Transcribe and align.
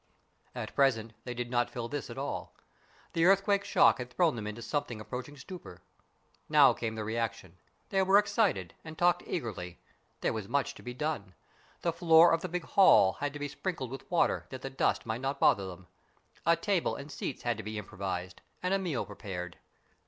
At 0.55 0.73
present 0.75 1.13
they 1.25 1.35
did 1.35 1.51
not 1.51 1.69
feel 1.69 1.87
this 1.87 2.09
at 2.09 2.17
all. 2.17 2.55
The 3.13 3.25
earthquake 3.25 3.63
shock 3.63 3.99
had 3.99 4.09
thrown 4.09 4.35
them 4.35 4.47
into 4.47 4.63
something 4.63 4.99
approaching 4.99 5.37
stupor. 5.37 5.83
Now 6.49 6.73
came 6.73 6.95
the 6.95 7.03
reaction. 7.03 7.59
They 7.89 8.01
were 8.01 8.17
excited, 8.17 8.73
and 8.83 8.97
talked 8.97 9.21
eagerly. 9.27 9.77
There 10.21 10.33
was 10.33 10.47
much 10.47 10.73
to 10.73 10.81
be 10.81 10.95
done. 10.95 11.35
The 11.83 11.93
floor 11.93 12.33
of 12.33 12.41
the 12.41 12.49
big 12.49 12.63
hall 12.63 13.13
had 13.19 13.31
to 13.33 13.37
be 13.37 13.47
sprinkled 13.47 13.91
with 13.91 14.09
water, 14.09 14.47
that 14.49 14.63
the 14.63 14.71
dust 14.71 15.05
might 15.05 15.21
not 15.21 15.39
bother 15.39 15.67
them. 15.67 15.85
A 16.47 16.55
table 16.55 16.95
and 16.95 17.11
seats 17.11 17.43
had 17.43 17.57
to 17.57 17.63
be 17.63 17.77
improvised, 17.77 18.41
and 18.63 18.73
a 18.73 18.79
meal 18.79 19.05
prepared. 19.05 19.59